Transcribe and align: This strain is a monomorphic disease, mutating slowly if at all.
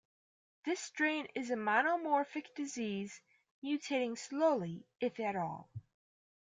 This 0.65 0.79
strain 0.79 1.27
is 1.35 1.51
a 1.51 1.55
monomorphic 1.55 2.55
disease, 2.55 3.21
mutating 3.63 4.17
slowly 4.17 4.87
if 4.99 5.19
at 5.19 5.35
all. 5.35 5.69